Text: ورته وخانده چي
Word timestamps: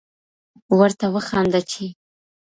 ورته 0.79 1.05
وخانده 1.15 1.61
چي 1.71 1.85